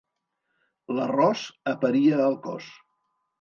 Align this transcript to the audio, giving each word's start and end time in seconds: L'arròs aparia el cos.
L'arròs 0.99 1.43
aparia 1.73 2.19
el 2.29 2.39
cos. 2.49 2.73